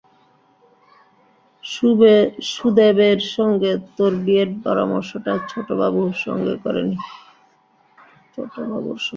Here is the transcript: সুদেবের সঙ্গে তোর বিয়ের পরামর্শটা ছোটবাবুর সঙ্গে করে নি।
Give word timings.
সুদেবের 2.51 3.19
সঙ্গে 3.35 3.71
তোর 3.97 4.13
বিয়ের 4.23 4.49
পরামর্শটা 4.63 5.33
ছোটবাবুর 5.49 6.11
সঙ্গে 6.25 6.53
করে 6.63 6.81
নি। 6.87 6.95